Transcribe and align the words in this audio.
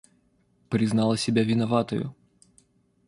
Признала 0.69 1.15
себя 1.15 1.43
виноватою. 1.43 2.15